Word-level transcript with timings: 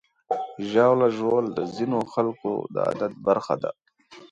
ژاوله 0.69 1.07
ژوول 1.15 1.45
د 1.57 1.59
ځینو 1.75 1.99
خلکو 2.13 2.51
د 2.73 2.75
عادت 2.87 3.13
برخه 3.27 3.55
ده. 3.61 3.71